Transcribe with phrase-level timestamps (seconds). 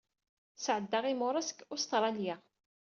[0.55, 2.35] Sɛeddaɣ imuras deg Ustṛalya.